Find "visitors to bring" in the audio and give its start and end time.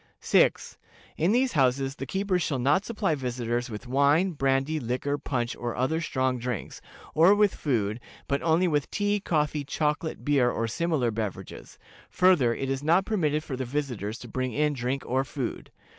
13.63-14.53